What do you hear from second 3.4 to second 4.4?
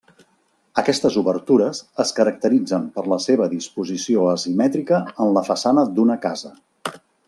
disposició